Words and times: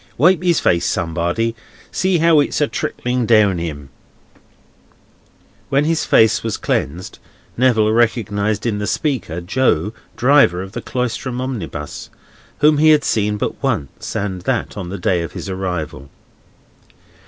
—Wipe 0.17 0.41
his 0.41 0.59
face, 0.59 0.87
somebody; 0.87 1.55
see 1.91 2.17
how 2.17 2.39
it's 2.39 2.59
a 2.59 2.67
trickling 2.67 3.27
down 3.27 3.59
him!" 3.59 3.89
When 5.69 5.85
his 5.85 6.05
face 6.05 6.41
was 6.41 6.57
cleansed, 6.57 7.19
Neville 7.55 7.91
recognised 7.91 8.65
in 8.65 8.79
the 8.79 8.87
speaker, 8.87 9.41
Joe, 9.41 9.93
driver 10.17 10.63
of 10.63 10.71
the 10.71 10.81
Cloisterham 10.81 11.39
omnibus, 11.39 12.09
whom 12.61 12.79
he 12.79 12.89
had 12.89 13.03
seen 13.03 13.37
but 13.37 13.61
once, 13.61 14.15
and 14.15 14.41
that 14.41 14.75
on 14.75 14.89
the 14.89 14.97
day 14.97 15.21
of 15.21 15.33
his 15.33 15.47
arrival. 15.47 16.09